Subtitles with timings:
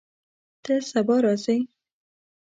[0.63, 1.57] ته سبا راځې؟